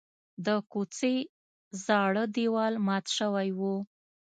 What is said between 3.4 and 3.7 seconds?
و.